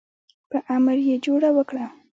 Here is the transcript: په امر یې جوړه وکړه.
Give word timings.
په 0.49 0.57
امر 0.75 0.97
یې 1.07 1.15
جوړه 1.25 1.49
وکړه. 1.57 1.85